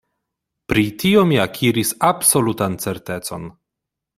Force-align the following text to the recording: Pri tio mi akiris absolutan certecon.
Pri 0.71 0.85
tio 1.03 1.21
mi 1.31 1.37
akiris 1.43 1.93
absolutan 2.09 2.79
certecon. 2.87 3.47